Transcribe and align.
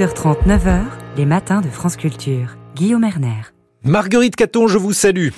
h 0.00 0.06
9h, 0.46 0.84
les 1.16 1.26
matins 1.26 1.60
de 1.60 1.68
France 1.68 1.96
Culture. 1.96 2.56
Guillaume 2.76 3.02
Erner. 3.02 3.42
Marguerite 3.82 4.36
Caton, 4.36 4.68
je 4.68 4.78
vous 4.78 4.92
salue. 4.92 5.30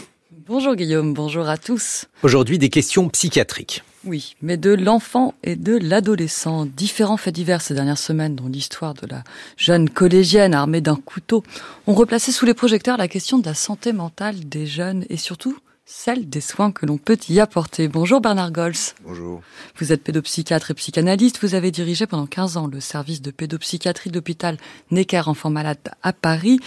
Bonjour 0.47 0.75
Guillaume, 0.75 1.15
bonjour 1.15 1.49
à 1.49 1.57
tous. 1.57 2.05
Aujourd'hui, 2.23 2.59
des 2.59 2.69
questions 2.69 3.09
psychiatriques. 3.09 3.83
Oui, 4.05 4.37
mais 4.43 4.59
de 4.59 4.75
l'enfant 4.75 5.33
et 5.43 5.57
de 5.57 5.79
l'adolescent. 5.79 6.67
Différents 6.67 7.17
faits 7.17 7.35
divers 7.35 7.63
ces 7.63 7.73
dernières 7.73 7.97
semaines, 7.97 8.37
dont 8.37 8.49
l'histoire 8.49 8.93
de 8.93 9.07
la 9.07 9.25
jeune 9.57 9.89
collégienne 9.89 10.53
armée 10.53 10.83
d'un 10.83 10.97
couteau, 10.97 11.43
ont 11.87 11.95
replacé 11.95 12.31
sous 12.31 12.45
les 12.45 12.53
projecteurs 12.53 12.99
la 12.99 13.09
question 13.09 13.39
de 13.39 13.47
la 13.47 13.55
santé 13.55 13.95
mentale 13.95 14.47
des 14.47 14.67
jeunes 14.67 15.07
et 15.09 15.17
surtout 15.17 15.57
celle 15.93 16.29
des 16.29 16.41
soins 16.41 16.71
que 16.71 16.87
l'on 16.87 16.99
peut 16.99 17.19
y 17.29 17.41
apporter. 17.41 17.89
Bonjour 17.89 18.21
Bernard 18.21 18.53
Gols. 18.53 18.75
Bonjour. 19.05 19.43
Vous 19.77 19.93
êtes 19.93 20.05
pédopsychiatre 20.05 20.71
et 20.71 20.75
psychanalyste. 20.75 21.41
Vous 21.43 21.57
avez 21.57 21.73
dirigé 21.73 22.07
pendant 22.07 22.27
15 22.27 22.57
ans 22.57 22.69
le 22.69 22.79
service 22.81 23.21
de 23.21 23.33
pédopsychiatrie 23.33 24.11
de 24.11 24.15
l'hôpital 24.15 24.57
Necker 24.93 25.23
Enfants 25.27 25.51
Malades 25.51 25.79
à 26.03 26.13
Paris. 26.13 26.61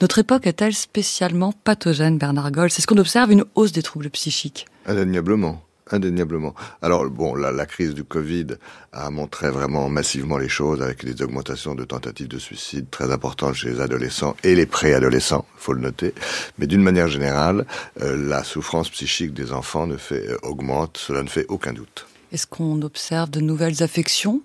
Notre 0.00 0.20
époque 0.20 0.46
est-elle 0.46 0.74
spécialement 0.74 1.52
pathogène, 1.64 2.18
Bernard 2.18 2.52
Gols 2.52 2.66
Est-ce 2.66 2.86
qu'on 2.86 2.98
observe 2.98 3.32
une 3.32 3.44
hausse 3.56 3.72
des 3.72 3.82
troubles 3.82 4.10
psychiques? 4.10 4.66
Indéniablement 4.86 5.60
indéniablement. 5.90 6.54
Alors 6.82 7.08
bon, 7.10 7.34
la, 7.34 7.66
crise 7.66 7.94
du 7.94 8.04
Covid 8.04 8.46
a 8.92 9.10
montré 9.10 9.50
vraiment 9.50 9.88
massivement 9.88 10.38
les 10.38 10.48
choses 10.48 10.82
avec 10.82 11.04
des 11.04 11.22
augmentations 11.22 11.74
de 11.74 11.84
tentatives 11.84 12.28
de 12.28 12.38
suicide 12.38 12.86
très 12.90 13.12
importantes 13.12 13.54
chez 13.54 13.70
les 13.70 13.80
adolescents 13.80 14.36
et 14.44 14.54
les 14.54 14.66
préadolescents, 14.66 15.44
faut 15.56 15.72
le 15.72 15.80
noter. 15.80 16.14
Mais 16.58 16.66
d'une 16.66 16.82
manière 16.82 17.08
générale, 17.08 17.66
euh, 18.00 18.16
la 18.16 18.44
souffrance 18.44 18.88
psychique 18.90 19.34
des 19.34 19.52
enfants 19.52 19.86
ne 19.86 19.96
fait 19.96 20.28
euh, 20.28 20.38
augmente, 20.42 20.96
cela 20.98 21.22
ne 21.22 21.28
fait 21.28 21.46
aucun 21.48 21.72
doute. 21.72 22.06
Est-ce 22.32 22.46
qu'on 22.46 22.82
observe 22.82 23.30
de 23.30 23.40
nouvelles 23.40 23.82
affections? 23.82 24.42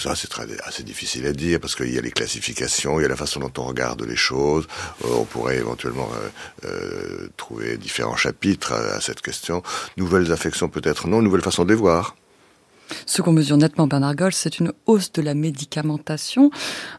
Ça, 0.00 0.14
c'est 0.16 0.28
très, 0.28 0.46
assez 0.64 0.82
difficile 0.82 1.26
à 1.26 1.32
dire 1.32 1.60
parce 1.60 1.74
qu'il 1.74 1.92
y 1.92 1.98
a 1.98 2.00
les 2.00 2.10
classifications, 2.10 2.98
il 2.98 3.02
y 3.02 3.06
a 3.06 3.08
la 3.08 3.16
façon 3.16 3.40
dont 3.40 3.52
on 3.58 3.64
regarde 3.64 4.02
les 4.02 4.16
choses. 4.16 4.66
Euh, 5.04 5.08
on 5.18 5.24
pourrait 5.24 5.56
éventuellement 5.56 6.08
euh, 6.14 6.66
euh, 6.68 7.28
trouver 7.36 7.76
différents 7.76 8.16
chapitres 8.16 8.72
à, 8.72 8.96
à 8.96 9.00
cette 9.00 9.20
question. 9.20 9.62
Nouvelles 9.96 10.32
affections 10.32 10.68
peut-être 10.68 11.06
non, 11.06 11.22
nouvelles 11.22 11.42
façons 11.42 11.64
de 11.64 11.70
les 11.70 11.74
voir. 11.74 12.16
Ce 13.06 13.22
qu'on 13.22 13.32
mesure 13.32 13.56
nettement, 13.56 13.86
Bernard 13.86 14.16
Gold, 14.16 14.34
c'est 14.34 14.58
une 14.58 14.72
hausse 14.86 15.12
de 15.12 15.22
la 15.22 15.34
médicamentation. 15.34 16.50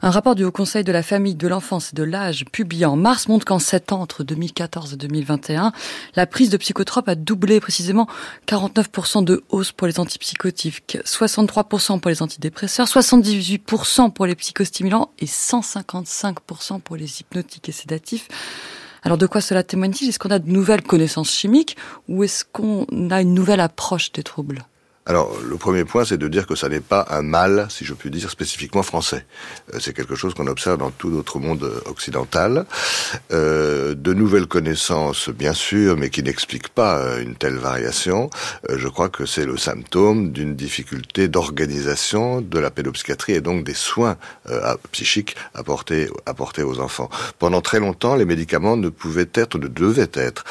Un 0.01 0.11
rapport 0.11 0.35
du 0.35 0.43
Haut 0.43 0.51
Conseil 0.51 0.83
de 0.83 0.91
la 0.91 1.03
famille, 1.03 1.35
de 1.35 1.47
l'enfance 1.47 1.91
et 1.93 1.95
de 1.95 2.03
l'âge, 2.03 2.45
publié 2.51 2.85
en 2.85 2.95
mars, 2.95 3.27
montre 3.27 3.45
qu'en 3.45 3.59
7 3.59 3.91
ans, 3.91 4.01
entre 4.01 4.23
2014 4.23 4.93
et 4.93 4.97
2021, 4.97 5.71
la 6.15 6.25
prise 6.25 6.49
de 6.49 6.57
psychotropes 6.57 7.09
a 7.09 7.15
doublé 7.15 7.59
précisément 7.59 8.07
49% 8.47 9.23
de 9.23 9.43
hausse 9.49 9.71
pour 9.71 9.87
les 9.87 9.99
antipsychotiques, 9.99 10.97
63% 11.05 11.99
pour 11.99 12.09
les 12.09 12.21
antidépresseurs, 12.21 12.87
78% 12.87 14.11
pour 14.11 14.25
les 14.25 14.35
psychostimulants 14.35 15.11
et 15.19 15.25
155% 15.25 16.81
pour 16.81 16.95
les 16.95 17.21
hypnotiques 17.21 17.69
et 17.69 17.73
sédatifs. 17.73 18.27
Alors 19.03 19.17
de 19.17 19.25
quoi 19.25 19.41
cela 19.41 19.63
témoigne-t-il? 19.63 20.09
Est-ce 20.09 20.19
qu'on 20.19 20.29
a 20.29 20.39
de 20.39 20.49
nouvelles 20.49 20.83
connaissances 20.83 21.31
chimiques 21.31 21.75
ou 22.07 22.23
est-ce 22.23 22.45
qu'on 22.45 22.85
a 23.09 23.21
une 23.21 23.33
nouvelle 23.33 23.59
approche 23.59 24.11
des 24.11 24.23
troubles? 24.23 24.63
Alors, 25.07 25.35
le 25.43 25.57
premier 25.57 25.83
point, 25.83 26.05
c'est 26.05 26.19
de 26.19 26.27
dire 26.27 26.45
que 26.45 26.53
ça 26.53 26.69
n'est 26.69 26.79
pas 26.79 27.07
un 27.09 27.23
mal, 27.23 27.65
si 27.71 27.85
je 27.85 27.95
puis 27.95 28.11
dire, 28.11 28.29
spécifiquement 28.29 28.83
français. 28.83 29.25
Euh, 29.73 29.79
c'est 29.79 29.93
quelque 29.93 30.13
chose 30.13 30.35
qu'on 30.35 30.45
observe 30.45 30.77
dans 30.77 30.91
tout 30.91 31.09
notre 31.09 31.39
monde 31.39 31.67
occidental. 31.87 32.65
Euh, 33.31 33.95
de 33.95 34.13
nouvelles 34.13 34.45
connaissances, 34.45 35.29
bien 35.29 35.53
sûr, 35.53 35.97
mais 35.97 36.11
qui 36.11 36.21
n'expliquent 36.21 36.69
pas 36.69 36.99
euh, 36.99 37.23
une 37.23 37.35
telle 37.35 37.55
variation. 37.55 38.29
Euh, 38.69 38.77
je 38.77 38.87
crois 38.87 39.09
que 39.09 39.25
c'est 39.25 39.45
le 39.45 39.57
symptôme 39.57 40.31
d'une 40.31 40.55
difficulté 40.55 41.27
d'organisation 41.27 42.41
de 42.41 42.59
la 42.59 42.69
pédopsychiatrie 42.69 43.33
et 43.33 43.41
donc 43.41 43.63
des 43.63 43.73
soins 43.73 44.17
euh, 44.51 44.75
psychiques 44.91 45.35
apportés, 45.55 46.09
apportés 46.27 46.61
aux 46.61 46.79
enfants. 46.79 47.09
Pendant 47.39 47.61
très 47.61 47.79
longtemps, 47.79 48.15
les 48.15 48.25
médicaments 48.25 48.77
ne 48.77 48.89
pouvaient 48.89 49.29
être, 49.33 49.57
ne 49.57 49.67
devaient 49.67 50.11
être 50.13 50.43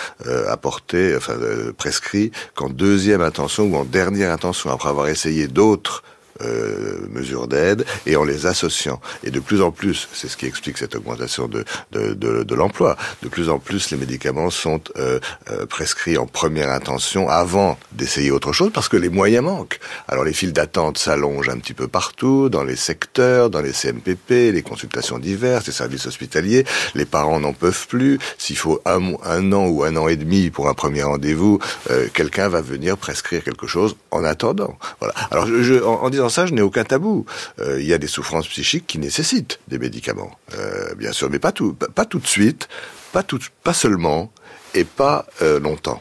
apportés, 0.49 1.15
enfin 1.17 1.35
prescrits 1.77 2.33
qu'en 2.55 2.69
deuxième 2.69 3.21
intention 3.21 3.65
ou 3.65 3.77
en 3.77 3.85
dernière 3.85 4.33
intention 4.33 4.40
après 4.71 4.89
avoir 4.89 5.09
essayé 5.09 5.49
d'autres 5.49 6.03
euh, 6.43 7.07
mesures 7.11 7.49
d'aide 7.49 7.85
et 8.07 8.17
en 8.17 8.25
les 8.25 8.47
associant. 8.47 9.01
Et 9.25 9.31
de 9.31 9.41
plus 9.41 9.63
en 9.63 9.71
plus, 9.71 10.09
c'est 10.13 10.29
ce 10.29 10.37
qui 10.37 10.47
explique 10.47 10.79
cette 10.79 10.95
augmentation 10.95 11.49
de, 11.49 11.65
de, 11.93 12.15
de, 12.15 12.43
de 12.43 12.55
l'emploi, 12.55 12.97
de 13.23 13.29
plus 13.29 13.49
en 13.49 13.59
plus 13.59 13.91
les 13.91 13.97
médicaments 13.97 14.51
sont 14.51 14.81
euh, 14.97 15.21
euh, 15.51 15.67
prescrits 15.67 16.19
en 16.19 16.27
première 16.27 16.71
intention 16.71 17.29
avant 17.29 17.79
d'essayer 17.93 18.31
autre 18.31 18.53
chose 18.53 18.71
parce 18.73 18.89
que 18.89 18.97
les 18.97 19.09
moyens 19.09 19.45
manquent. 19.45 19.79
Alors 20.09 20.25
les 20.25 20.33
files 20.33 20.53
d'attente 20.53 20.99
s'allongent 20.99 21.49
un 21.49 21.59
petit 21.59 21.75
peu 21.75 21.89
partout, 21.89 22.49
dans 22.49 22.65
les 22.65 22.77
secteurs, 22.77 23.51
dans 23.51 23.61
les 23.61 23.73
CMPP, 23.73 24.53
les 24.53 24.63
consultations 24.63 25.19
diverses, 25.19 25.67
les 25.67 25.73
services 25.73 26.07
hospitaliers, 26.07 26.65
les 26.95 27.05
parents 27.05 27.41
n'en 27.41 27.53
peuvent 27.53 27.87
plus. 27.87 28.19
S'il 28.39 28.57
faut 28.57 28.81
un, 28.87 29.53
an 29.53 29.67
ou 29.67 29.85
un 29.85 29.97
an 29.97 30.09
et 30.09 30.17
demi 30.17 30.51
pour 30.51 30.69
un 30.69 30.75
premier 30.75 31.03
rendez-vous, 31.03 31.59
euh, 31.91 32.09
quelqu'un 32.13 32.49
va 32.49 32.61
venir 32.61 32.97
prescrire 32.97 33.45
quelque 33.45 33.67
chose 33.67 33.97
en 34.11 34.25
attendant. 34.25 34.79
Voilà. 35.01 35.15
Alors 35.31 35.47
je, 35.47 35.63
je, 35.63 35.75
en 35.75 36.09
disant 36.11 36.30
ça, 36.31 36.47
je 36.47 36.55
aucun 36.63 36.85
tabou. 36.85 37.27
Euh, 37.61 37.81
il 37.81 37.87
y 37.87 37.93
a 37.93 37.99
des 37.99 38.07
souffrances 38.07 38.49
psychiques 38.49 38.87
qui 38.87 38.99
nécessitent 38.99 39.61
des 39.69 39.79
médicaments, 39.79 40.31
euh, 40.55 40.95
bien 40.95 41.13
sûr, 41.13 41.29
mais 41.31 41.39
pas 41.39 41.53
tout, 41.53 41.75
pas 41.75 42.05
tout 42.05 42.19
de 42.19 42.27
suite, 42.27 42.69
pas 43.13 43.75
seulement, 43.75 44.33
et 44.75 44.85
pas 44.85 45.27
euh, 45.43 45.59
longtemps 45.59 46.01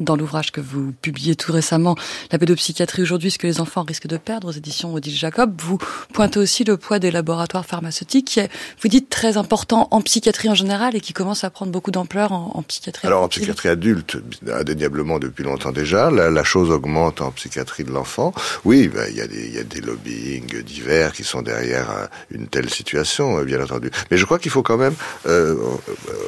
dans 0.00 0.16
l'ouvrage 0.16 0.50
que 0.50 0.60
vous 0.60 0.92
publiez 1.00 1.36
tout 1.36 1.52
récemment, 1.52 1.94
La 2.32 2.38
pédopsychiatrie 2.38 3.02
aujourd'hui, 3.02 3.30
ce 3.30 3.38
que 3.38 3.46
les 3.46 3.60
enfants 3.60 3.82
risquent 3.82 4.06
de 4.06 4.16
perdre 4.16 4.48
aux 4.48 4.52
éditions 4.52 4.94
Odile 4.94 5.14
Jacob, 5.14 5.52
vous 5.62 5.78
pointez 6.12 6.38
aussi 6.38 6.64
le 6.64 6.76
poids 6.76 6.98
des 6.98 7.10
laboratoires 7.10 7.66
pharmaceutiques 7.66 8.26
qui 8.26 8.40
est, 8.40 8.50
vous 8.82 8.88
dites, 8.88 9.10
très 9.10 9.36
important 9.36 9.88
en 9.90 10.00
psychiatrie 10.00 10.48
en 10.48 10.54
général 10.54 10.96
et 10.96 11.00
qui 11.00 11.12
commence 11.12 11.44
à 11.44 11.50
prendre 11.50 11.70
beaucoup 11.70 11.90
d'ampleur 11.90 12.32
en, 12.32 12.52
en, 12.54 12.62
psychiatrie 12.62 13.06
Alors 13.06 13.22
en 13.22 13.28
psychiatrie 13.28 13.68
adulte, 13.68 14.16
indéniablement 14.50 15.18
depuis 15.18 15.44
longtemps 15.44 15.72
déjà, 15.72 16.10
la, 16.10 16.30
la 16.30 16.44
chose 16.44 16.70
augmente 16.70 17.20
en 17.20 17.30
psychiatrie 17.30 17.84
de 17.84 17.90
l'enfant. 17.90 18.32
Oui, 18.64 18.88
ben, 18.88 19.06
il, 19.10 19.16
y 19.16 19.20
a 19.20 19.26
des, 19.26 19.46
il 19.46 19.54
y 19.54 19.58
a 19.58 19.64
des 19.64 19.80
lobbying 19.80 20.62
divers 20.62 21.12
qui 21.12 21.24
sont 21.24 21.42
derrière 21.42 21.90
euh, 21.90 22.06
une 22.30 22.48
telle 22.48 22.70
situation, 22.70 23.38
euh, 23.38 23.44
bien 23.44 23.62
entendu. 23.62 23.90
Mais 24.10 24.16
je 24.16 24.24
crois 24.24 24.38
qu'il 24.38 24.50
faut 24.50 24.62
quand 24.62 24.78
même 24.78 24.94
euh, 25.26 25.56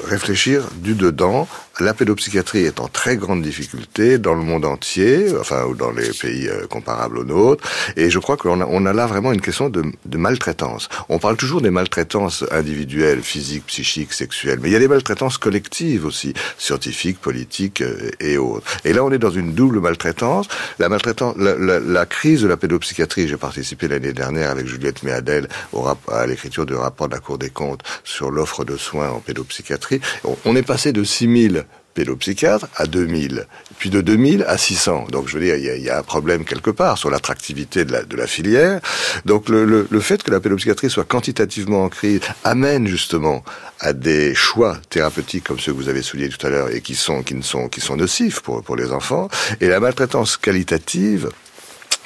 réfléchir 0.05 0.69
du 0.77 0.95
dedans. 0.95 1.49
La 1.81 1.95
pédopsychiatrie 1.95 2.65
est 2.65 2.81
en 2.81 2.89
très 2.89 3.17
grande 3.17 3.43
difficulté 3.43 3.62
dans 4.19 4.35
le 4.35 4.43
monde 4.43 4.65
entier, 4.65 5.27
enfin 5.41 5.65
ou 5.65 5.75
dans 5.75 5.91
les 5.91 6.11
pays 6.11 6.49
euh, 6.49 6.67
comparables 6.67 7.19
aux 7.19 7.25
nôtres. 7.25 7.69
Et 7.97 8.11
je 8.11 8.19
crois 8.19 8.37
qu'on 8.37 8.61
a, 8.61 8.67
on 8.67 8.81
là 8.81 9.07
vraiment 9.07 9.33
une 9.33 9.41
question 9.41 9.69
de, 9.69 9.83
maltraitance. 10.17 10.89
On 11.09 11.19
parle 11.19 11.37
toujours 11.37 11.61
des 11.61 11.71
maltraitances 11.71 12.45
individuelles, 12.51 13.23
physiques, 13.23 13.67
psychiques, 13.67 14.13
sexuelles, 14.13 14.59
mais 14.63 14.69
il 14.69 14.73
y 14.73 14.77
a 14.77 14.79
des 14.79 14.89
maltraitances 14.89 15.39
collectives 15.39 16.07
aussi, 16.07 16.35
scientifiques, 16.59 17.21
politiques 17.21 17.81
euh, 17.81 18.11
et 18.21 18.39
autres. 18.39 18.67
Et 18.85 18.93
là, 18.93 19.05
on 19.05 19.11
est 19.11 19.19
dans 19.19 19.31
une 19.31 19.53
double 19.53 19.81
maltraitance. 19.81 20.49
La 20.79 20.89
maltraitance, 20.89 21.37
la, 21.37 22.07
crise 22.07 22.43
de 22.43 22.49
la 22.49 22.57
pédopsychiatrie. 22.57 23.29
J'ai 23.29 23.37
participé 23.37 23.89
l'année 23.89 24.13
dernière 24.13 24.51
avec 24.51 24.67
Juliette 24.67 25.03
Méadel 25.03 25.49
à 26.09 26.27
l'écriture 26.27 26.67
du 26.67 26.75
rapport 26.75 27.09
de 27.09 27.15
la 27.15 27.21
Cour 27.21 27.39
des 27.39 27.51
comptes 27.51 27.83
sur 28.05 28.31
l'offre 28.31 28.65
de 28.65 28.77
soins 28.77 29.11
en 29.11 29.21
pédopsychiatrie. 29.21 30.01
On 30.45 30.57
est 30.57 30.63
passé 30.63 30.93
de 30.93 31.05
6000 31.05 31.65
pédopsychiatres 31.95 32.67
à 32.77 32.87
2000, 32.87 33.47
puis 33.79 33.91
de 33.91 34.01
2000 34.01 34.45
à 34.47 34.59
600. 34.59 35.07
Donc 35.11 35.29
je 35.29 35.39
veux 35.39 35.45
dire, 35.45 35.57
il 35.57 35.83
y 35.83 35.91
a, 35.91 35.99
un 35.99 36.03
problème 36.03 36.45
quelque 36.45 36.71
part 36.71 36.99
sur 36.99 37.11
l'attractivité 37.11 37.85
de 37.85 38.17
la, 38.17 38.27
filière. 38.27 38.81
Donc 39.25 39.49
le, 39.49 39.87
fait 40.01 40.23
que 40.23 40.31
la 40.31 40.41
pédopsychiatrie 40.41 40.91
soit 40.91 41.05
quantitativement 41.05 41.85
en 41.85 41.89
crise 41.89 42.21
amène 42.45 42.87
justement 42.87 43.45
à 43.81 43.93
des 43.93 44.35
choix 44.35 44.79
thérapeutiques 44.91 45.45
comme 45.45 45.59
ceux 45.59 45.73
que 45.73 45.77
vous 45.77 45.89
avez 45.89 46.03
soulignés 46.03 46.29
tout 46.29 46.47
à 46.47 46.51
l'heure 46.51 46.71
et 46.75 46.81
qui 46.81 46.95
sont 46.95 47.23
qui 47.23 47.35
ne 47.35 47.43
sont 47.43 47.69
qui 47.69 47.81
sont 47.81 47.97
nocifs 47.97 48.41
pour 48.41 48.63
pour 48.63 48.77
les 48.77 48.93
enfants. 48.93 49.29
Et 49.61 49.69
la 49.69 49.81
maltraitance 49.81 50.37
qualitative 50.37 51.31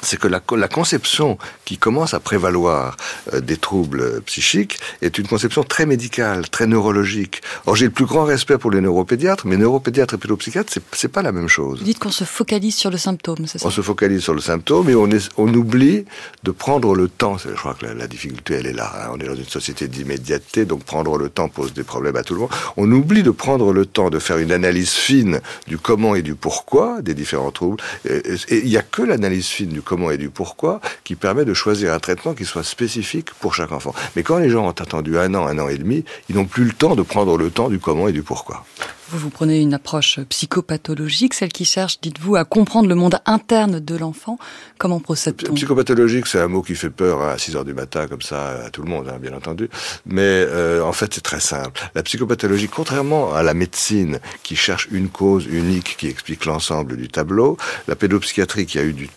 c'est 0.03 0.19
que 0.19 0.29
la, 0.29 0.41
la, 0.57 0.69
conception 0.69 1.39
qui 1.65 1.79
commence 1.79 2.15
à 2.15 2.21
prévaloir 2.21 2.97
euh, 3.33 3.41
des 3.41 3.57
troubles 3.57 4.21
psychiques 4.23 4.79
est 5.03 5.19
une 5.19 5.27
conception 5.27 5.65
très 5.65 5.87
médicale, 5.87 6.49
très 6.49 6.67
neurologique. 6.67 7.41
Or, 7.67 7.77
j'ai 7.77 7.87
le 7.87 7.91
plus 7.91 8.05
grand 8.05 8.25
respect 8.25 8.59
pour 8.59 8.71
les 8.71 8.81
neuropédiatres, 8.81 9.47
mais 9.47 9.57
neuropédiatres 9.57 10.15
et 10.15 10.19
pédopsychiatres, 10.19 10.73
c'est 10.93 11.09
pas 11.09 11.23
la 11.23 11.33
même 11.33 11.49
chose. 11.49 11.79
Vous 11.79 11.85
dites 11.85 11.99
qu'on 11.99 12.11
se 12.11 12.25
focalise 12.25 12.75
sur 12.75 12.91
le 12.91 12.99
symptôme, 12.99 13.47
c'est 13.47 13.59
ça? 13.59 13.67
On 13.67 13.71
se 13.71 13.81
focalise 13.81 14.23
sur 14.23 14.35
le 14.35 14.41
symptôme 14.41 14.89
et 14.91 14.95
on, 14.95 15.11
est, 15.11 15.31
on 15.37 15.53
oublie 15.55 16.05
de 16.43 16.51
prendre 16.51 16.95
le 16.95 17.09
temps. 17.09 17.39
Je 17.39 17.51
crois 17.51 17.75
que 17.75 17.87
la, 17.87 17.95
la 17.95 18.07
difficulté, 18.07 18.55
elle 18.55 18.67
est 18.67 18.73
là. 18.73 18.93
Hein. 18.95 19.11
On 19.15 19.19
est 19.19 19.27
dans 19.27 19.35
une 19.35 19.45
société 19.45 19.89
d'immédiateté, 19.89 20.65
donc 20.65 20.85
prendre 20.85 21.17
le 21.17 21.29
temps 21.29 21.49
pose 21.49 21.73
des 21.73 21.85
problèmes 21.85 22.17
à 22.17 22.23
tout 22.23 22.35
le 22.35 22.41
monde. 22.41 22.51
On 22.77 22.91
oublie 22.91 23.23
de 23.23 23.31
prendre 23.31 23.73
le 23.73 23.87
temps 23.87 24.11
de 24.11 24.19
faire 24.19 24.39
une 24.39 24.53
analyse 24.53 24.91
fine 24.91 25.41
du 25.67 25.79
comment 25.79 26.15
et 26.15 26.23
du 26.23 26.35
pourquoi 26.35 27.03
des 27.03 27.15
différents 27.15 27.51
troubles. 27.51 27.83
Et 28.09 28.23
il 28.51 28.69
n'y 28.69 28.77
a 28.77 28.83
que 28.83 29.03
l'analyse 29.03 29.47
fine 29.47 29.71
du 29.71 29.83
comment 29.87 30.11
et 30.11 30.19
du 30.19 30.29
pourquoi 30.29 30.81
qui 31.05 31.15
permet 31.15 31.47
de 31.47 31.55
choisir 31.55 31.95
un 31.95 31.99
traitement 31.99 32.35
qui 32.35 32.45
soit 32.45 32.65
spécifique 32.65 33.31
pour 33.41 33.55
chaque 33.55 33.73
enfant. 33.73 33.95
Mais 34.15 34.23
quand 34.23 34.39
les 34.39 34.51
gens 34.51 34.67
ont 34.67 34.71
attendu 34.71 35.19
un 35.19 35.35
an, 35.35 35.47
un 35.47 35.59
an 35.59 35.69
et 35.69 35.79
demi, 35.79 36.05
ils 36.29 36.37
n'ont 36.37 36.45
plus 36.45 36.65
le 36.65 36.73
temps 36.73 36.95
de 36.95 37.03
prendre 37.03 37.39
le 37.39 37.51
temps 37.51 37.71
du 37.71 37.79
comment 37.79 38.09
et 38.09 38.13
du 38.13 38.23
pourquoi. 38.23 38.67
Vous, 39.09 39.19
vous 39.19 39.31
prenez 39.31 39.61
une 39.61 39.75
approche 39.75 40.19
psychopathologique, 40.29 41.35
celle 41.35 41.53
qui 41.53 41.65
cherche, 41.65 42.01
dites-vous, 42.01 42.37
à 42.37 42.45
comprendre 42.45 42.89
le 42.89 42.95
monde 42.95 43.19
interne 43.25 43.79
de 43.79 43.97
l'enfant. 43.97 44.39
Comment 44.79 44.99
procède-t-on? 44.99 45.55
Psychopathologique, 45.55 46.27
c'est 46.27 46.41
un 46.41 46.49
mot 46.49 46.63
qui 46.63 46.75
fait 46.75 46.91
peur 46.91 47.23
à 47.23 47.39
6 47.39 47.57
heures 47.57 47.65
du 47.65 47.75
matin, 47.75 48.09
comme 48.09 48.23
ça, 48.23 48.65
à 48.67 48.71
tout 48.71 48.83
le 48.83 48.89
monde, 48.89 49.09
hein, 49.09 49.19
bien 49.21 49.33
entendu. 49.33 49.69
Mais 50.07 50.23
euh, 50.23 50.83
en 50.83 50.93
fait, 50.93 51.15
c'est 51.15 51.21
très 51.21 51.41
simple. 51.41 51.81
La 51.95 52.03
psychopathologie, 52.03 52.69
contrairement 52.69 53.33
à 53.33 53.43
la 53.43 53.55
médecine, 53.55 54.19
qui 54.43 54.57
cherche 54.57 54.89
une 54.91 55.09
cause 55.09 55.47
unique 55.47 55.97
qui 55.99 56.09
explique 56.09 56.45
l'ensemble 56.45 56.97
du 56.97 57.09
tableau, 57.09 57.57
la 57.87 57.95
pédopsychiatrie, 57.95 58.67
qui 58.67 58.79
a 58.79 58.83
eu 58.83 58.93
du, 58.93 59.09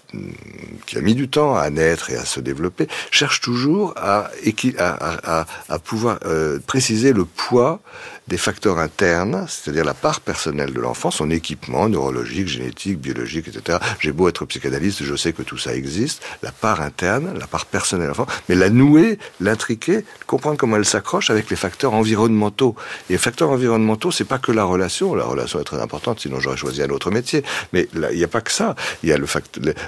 qui 0.85 0.97
a 0.97 1.01
mis 1.01 1.15
du 1.15 1.29
temps 1.29 1.55
à 1.55 1.69
naître 1.69 2.11
et 2.11 2.15
à 2.15 2.25
se 2.25 2.39
développer, 2.39 2.87
cherche 3.11 3.41
toujours 3.41 3.93
à, 3.97 4.29
à, 4.77 5.39
à, 5.41 5.45
à 5.67 5.79
pouvoir 5.79 6.19
euh, 6.25 6.59
préciser 6.65 7.13
le 7.13 7.25
poids 7.25 7.81
des 8.27 8.37
facteurs 8.37 8.77
internes, 8.77 9.45
c'est-à-dire 9.47 9.78
la 9.83 9.93
part 9.93 10.21
personnelle 10.21 10.73
de 10.73 10.79
l'enfant, 10.79 11.11
son 11.11 11.29
équipement 11.29 11.89
neurologique, 11.89 12.47
génétique, 12.47 12.99
biologique, 12.99 13.47
etc. 13.47 13.79
J'ai 13.99 14.11
beau 14.11 14.29
être 14.29 14.45
psychanalyste, 14.45 15.03
je 15.03 15.15
sais 15.15 15.33
que 15.33 15.41
tout 15.41 15.57
ça 15.57 15.73
existe, 15.73 16.21
la 16.43 16.51
part 16.51 16.81
interne, 16.81 17.37
la 17.37 17.47
part 17.47 17.65
personnelle 17.65 18.05
de 18.05 18.09
l'enfant, 18.09 18.27
mais 18.47 18.55
la 18.55 18.69
nouer, 18.69 19.17
l'intriquer, 19.39 20.05
comprendre 20.27 20.57
comment 20.57 20.75
elle 20.75 20.85
s'accroche 20.85 21.29
avec 21.29 21.49
les 21.49 21.55
facteurs 21.55 21.93
environnementaux. 21.93 22.75
Et 23.09 23.13
les 23.13 23.19
facteurs 23.19 23.49
environnementaux, 23.49 24.11
c'est 24.11 24.25
pas 24.25 24.37
que 24.37 24.51
la 24.51 24.63
relation, 24.63 25.15
la 25.15 25.25
relation 25.25 25.59
est 25.59 25.63
très 25.63 25.81
importante, 25.81 26.19
sinon 26.19 26.39
j'aurais 26.39 26.57
choisi 26.57 26.81
un 26.81 26.89
autre 26.89 27.11
métier, 27.11 27.43
mais 27.73 27.87
il 27.93 28.17
n'y 28.17 28.23
a 28.23 28.27
pas 28.27 28.41
que 28.41 28.51
ça. 28.51 28.75
Il 29.03 29.09
y 29.09 29.13
a 29.13 29.17
le 29.17 29.25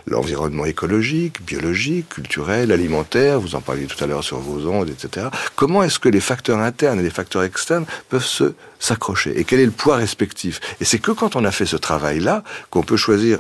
l'environnement 0.08 0.66
écologique, 0.66 1.44
biologique, 1.46 2.10
culturel, 2.10 2.72
alimentaire, 2.72 3.40
vous 3.40 3.56
en 3.56 3.62
parliez 3.62 3.86
tout 3.86 4.02
à 4.04 4.08
l'heure 4.08 4.24
sur 4.24 4.40
vos 4.40 4.68
ondes, 4.70 4.90
etc. 4.90 5.28
Comment 5.56 5.84
est-ce 5.84 6.00
que 6.00 6.10
les 6.10 6.20
facteurs 6.20 6.60
internes 6.60 7.00
et 7.00 7.04
les 7.04 7.10
facteurs 7.10 7.44
externes 7.44 7.86
peuvent 8.10 8.26
se 8.26 8.54
s'accrocher? 8.80 9.40
Et 9.40 9.44
quel 9.44 9.60
est 9.60 9.66
le 9.66 9.72
poids 9.82 9.96
respectif. 9.96 10.60
Et 10.80 10.86
c'est 10.86 11.00
que 11.00 11.12
quand 11.12 11.36
on 11.36 11.44
a 11.44 11.50
fait 11.50 11.66
ce 11.66 11.76
travail-là 11.76 12.44
qu'on 12.70 12.84
peut 12.84 12.98
choisir 12.98 13.40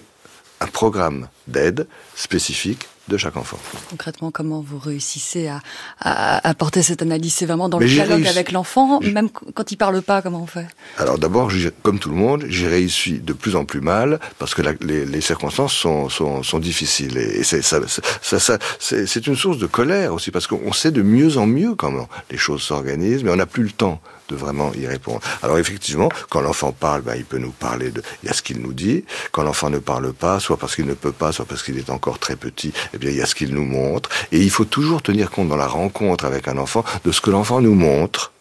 un 0.59 0.65
programme 0.65 1.27
d'aide 1.47 1.87
spécifique 2.15 2.87
de 3.07 3.17
chaque 3.17 3.37
enfant. 3.37 3.57
Concrètement, 3.89 4.31
comment 4.31 4.61
vous 4.61 4.79
réussissez 4.79 5.47
à, 5.47 5.59
à, 5.99 6.47
apporter 6.47 6.81
cette 6.81 7.03
analyse? 7.03 7.35
C'est 7.35 7.45
vraiment 7.45 7.69
dans 7.69 7.77
le 7.77 7.85
dialogue 7.87 8.25
avec 8.25 8.51
l'enfant, 8.51 8.99
même 9.01 9.29
quand 9.29 9.71
il 9.71 9.77
parle 9.77 10.01
pas, 10.01 10.23
comment 10.23 10.41
on 10.41 10.47
fait? 10.47 10.67
Alors 10.97 11.19
d'abord, 11.19 11.51
comme 11.83 11.99
tout 11.99 12.09
le 12.09 12.15
monde, 12.15 12.45
j'ai 12.47 12.67
réussi 12.67 13.19
de 13.19 13.33
plus 13.33 13.55
en 13.55 13.65
plus 13.65 13.81
mal 13.81 14.19
parce 14.39 14.55
que 14.55 14.63
les, 14.81 15.05
les, 15.05 15.21
circonstances 15.21 15.73
sont, 15.73 16.09
sont, 16.09 16.41
sont, 16.41 16.59
difficiles 16.59 17.17
et, 17.17 17.43
c'est 17.43 17.61
ça, 17.61 17.79
ça, 18.21 18.39
ça 18.39 18.57
c'est 18.79 19.27
une 19.27 19.35
source 19.35 19.57
de 19.57 19.67
colère 19.67 20.13
aussi 20.13 20.31
parce 20.31 20.47
qu'on 20.47 20.73
sait 20.73 20.91
de 20.91 21.01
mieux 21.01 21.37
en 21.37 21.45
mieux 21.45 21.75
comment 21.75 22.07
les 22.31 22.37
choses 22.37 22.61
s'organisent, 22.61 23.23
mais 23.23 23.31
on 23.31 23.35
n'a 23.35 23.47
plus 23.47 23.63
le 23.63 23.71
temps 23.71 23.99
de 24.31 24.35
vraiment 24.35 24.71
y 24.73 24.87
répondre. 24.87 25.19
Alors 25.43 25.57
effectivement, 25.59 26.09
quand 26.29 26.41
l'enfant 26.41 26.71
parle, 26.71 27.01
ben, 27.01 27.15
il 27.15 27.25
peut 27.25 27.37
nous 27.37 27.51
parler 27.51 27.91
de, 27.91 28.01
il 28.23 28.27
y 28.27 28.29
a 28.29 28.33
ce 28.33 28.41
qu'il 28.41 28.59
nous 28.61 28.73
dit. 28.73 29.05
Quand 29.31 29.43
l'enfant 29.43 29.69
ne 29.69 29.79
parle 29.79 30.13
pas, 30.13 30.39
soit 30.39 30.57
parce 30.57 30.75
qu'il 30.75 30.85
ne 30.85 30.93
peut 30.93 31.11
pas, 31.11 31.31
soit 31.31 31.45
parce 31.45 31.63
qu'il 31.63 31.77
est 31.77 31.89
encore 31.89 32.17
très 32.17 32.35
petit, 32.35 32.73
eh 32.93 32.97
bien 32.97 33.11
il 33.11 33.17
y 33.17 33.21
a 33.21 33.25
ce 33.25 33.35
qu'il 33.35 33.53
nous 33.53 33.65
montre. 33.65 34.09
Et 34.31 34.39
il 34.39 34.49
faut 34.49 34.65
toujours 34.65 35.01
tenir 35.01 35.29
compte 35.29 35.49
dans 35.49 35.57
la 35.57 35.67
rencontre 35.67 36.25
avec 36.25 36.47
un 36.47 36.57
enfant 36.57 36.83
de 37.03 37.11
ce 37.11 37.21
que 37.21 37.29
l'enfant 37.29 37.61
nous 37.61 37.75
montre 37.75 38.31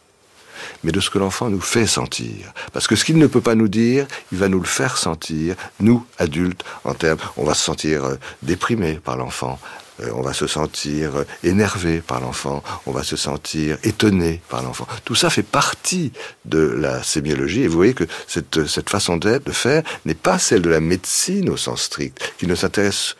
mais 0.82 0.92
de 0.92 1.00
ce 1.00 1.10
que 1.10 1.18
l'enfant 1.18 1.50
nous 1.50 1.60
fait 1.60 1.86
sentir. 1.86 2.52
Parce 2.72 2.86
que 2.86 2.96
ce 2.96 3.04
qu'il 3.04 3.18
ne 3.18 3.26
peut 3.26 3.40
pas 3.40 3.54
nous 3.54 3.68
dire, 3.68 4.06
il 4.32 4.38
va 4.38 4.48
nous 4.48 4.60
le 4.60 4.66
faire 4.66 4.96
sentir, 4.96 5.54
nous, 5.80 6.04
adultes, 6.18 6.64
en 6.84 6.94
termes, 6.94 7.18
on 7.36 7.44
va 7.44 7.54
se 7.54 7.62
sentir 7.62 8.04
euh, 8.04 8.14
déprimé 8.42 8.94
par 8.94 9.16
l'enfant, 9.16 9.58
on 10.14 10.22
va 10.22 10.32
se 10.32 10.46
sentir 10.46 11.24
énervé 11.44 12.00
par 12.00 12.20
l'enfant, 12.20 12.62
on 12.86 12.92
va 12.92 13.02
se 13.02 13.16
sentir 13.16 13.78
étonné 13.84 14.40
par 14.48 14.62
l'enfant. 14.62 14.86
Tout 15.04 15.14
ça 15.14 15.30
fait 15.30 15.42
partie 15.42 16.12
de 16.44 16.58
la 16.58 17.02
sémiologie 17.02 17.62
et 17.62 17.68
vous 17.68 17.76
voyez 17.76 17.94
que 17.94 18.06
cette, 18.26 18.66
cette 18.66 18.90
façon 18.90 19.16
d'être, 19.16 19.44
de 19.44 19.52
faire, 19.52 19.82
n'est 20.04 20.14
pas 20.14 20.38
celle 20.38 20.62
de 20.62 20.70
la 20.70 20.80
médecine 20.80 21.48
au 21.50 21.56
sens 21.56 21.82
strict, 21.82 22.34
qui 22.38 22.46
ne 22.46 22.54
s'intéresse 22.54 23.16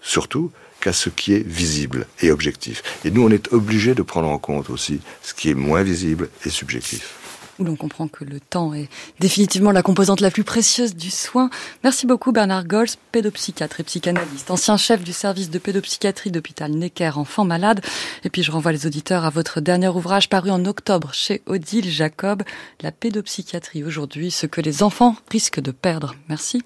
surtout 0.00 0.50
qu'à 0.80 0.92
ce 0.92 1.08
qui 1.08 1.34
est 1.34 1.46
visible 1.46 2.06
et 2.20 2.30
objectif. 2.30 2.82
Et 3.04 3.10
nous, 3.10 3.24
on 3.24 3.30
est 3.30 3.52
obligé 3.52 3.94
de 3.94 4.02
prendre 4.02 4.28
en 4.28 4.38
compte 4.38 4.68
aussi 4.68 5.00
ce 5.22 5.32
qui 5.32 5.50
est 5.50 5.54
moins 5.54 5.82
visible 5.82 6.28
et 6.44 6.50
subjectif 6.50 7.21
où 7.58 7.64
l'on 7.64 7.76
comprend 7.76 8.08
que 8.08 8.24
le 8.24 8.40
temps 8.40 8.74
est 8.74 8.88
définitivement 9.20 9.70
la 9.70 9.82
composante 9.82 10.20
la 10.20 10.30
plus 10.30 10.44
précieuse 10.44 10.94
du 10.94 11.10
soin. 11.10 11.50
Merci 11.84 12.06
beaucoup 12.06 12.32
Bernard 12.32 12.66
Gols, 12.66 12.88
pédopsychiatre 13.12 13.80
et 13.80 13.84
psychanalyste, 13.84 14.50
ancien 14.50 14.76
chef 14.76 15.02
du 15.02 15.12
service 15.12 15.50
de 15.50 15.58
pédopsychiatrie 15.58 16.30
d'hôpital 16.30 16.72
Necker 16.72 17.12
Enfants 17.16 17.44
Malades. 17.44 17.80
Et 18.24 18.30
puis 18.30 18.42
je 18.42 18.50
renvoie 18.50 18.72
les 18.72 18.86
auditeurs 18.86 19.24
à 19.24 19.30
votre 19.30 19.60
dernier 19.60 19.88
ouvrage 19.88 20.28
paru 20.28 20.50
en 20.50 20.64
octobre 20.64 21.12
chez 21.12 21.42
Odile 21.46 21.90
Jacob, 21.90 22.42
La 22.80 22.92
pédopsychiatrie 22.92 23.84
aujourd'hui, 23.84 24.30
ce 24.30 24.46
que 24.46 24.60
les 24.60 24.82
enfants 24.82 25.16
risquent 25.30 25.60
de 25.60 25.72
perdre. 25.72 26.14
Merci. 26.28 26.62